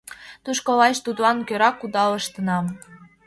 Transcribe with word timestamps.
Тушко 0.43 0.71
лач 0.79 0.95
тудлан 1.05 1.37
кӧра 1.47 1.69
кудалыштынам. 1.73 2.65